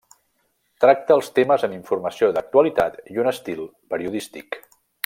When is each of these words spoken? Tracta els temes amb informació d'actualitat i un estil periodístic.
Tracta 0.85 1.17
els 1.17 1.29
temes 1.35 1.65
amb 1.67 1.77
informació 1.77 2.31
d'actualitat 2.39 2.99
i 3.17 3.25
un 3.25 3.33
estil 3.37 3.65
periodístic. 3.95 4.63